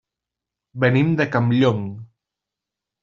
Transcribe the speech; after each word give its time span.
Venim 0.83 1.13
de 1.21 1.29
Campllong. 1.37 1.85